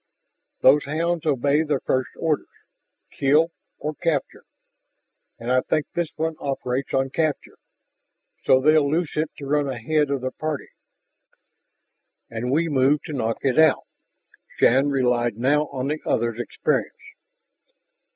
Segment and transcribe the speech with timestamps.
[0.61, 2.47] Those hounds obey their first orders:
[3.11, 4.45] kill or capture.
[5.37, 7.59] And I think this one operates on 'capture.'
[8.43, 10.69] So they'll loose it to run ahead of their party."
[12.31, 13.83] "And we move to knock it out?"
[14.57, 16.97] Shann relied now on the other's experience.